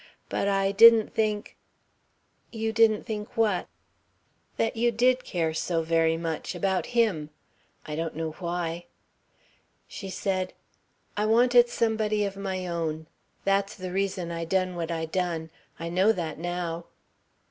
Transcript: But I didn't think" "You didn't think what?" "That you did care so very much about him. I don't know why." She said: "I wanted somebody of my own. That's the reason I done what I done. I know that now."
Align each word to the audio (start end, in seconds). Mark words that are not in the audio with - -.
But 0.29 0.47
I 0.47 0.71
didn't 0.71 1.13
think" 1.13 1.55
"You 2.59 2.73
didn't 2.73 3.03
think 3.03 3.37
what?" 3.37 3.67
"That 4.57 4.75
you 4.75 4.91
did 4.91 5.23
care 5.23 5.53
so 5.53 5.83
very 5.83 6.17
much 6.17 6.55
about 6.55 6.87
him. 6.97 7.29
I 7.85 7.95
don't 7.95 8.15
know 8.15 8.31
why." 8.39 8.87
She 9.87 10.09
said: 10.09 10.53
"I 11.15 11.27
wanted 11.27 11.69
somebody 11.69 12.25
of 12.25 12.35
my 12.35 12.65
own. 12.65 13.05
That's 13.43 13.75
the 13.75 13.91
reason 13.91 14.31
I 14.31 14.43
done 14.43 14.75
what 14.75 14.89
I 14.89 15.05
done. 15.05 15.51
I 15.79 15.87
know 15.87 16.11
that 16.11 16.39
now." 16.39 16.85